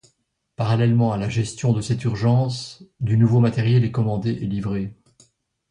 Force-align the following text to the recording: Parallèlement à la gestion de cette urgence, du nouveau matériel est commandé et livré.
Parallèlement 0.55 1.13
à 1.13 1.17
la 1.19 1.29
gestion 1.29 1.73
de 1.73 1.81
cette 1.81 2.03
urgence, 2.05 2.81
du 3.01 3.17
nouveau 3.17 3.39
matériel 3.39 3.83
est 3.85 3.91
commandé 3.91 4.31
et 4.31 4.47
livré. 4.47 4.95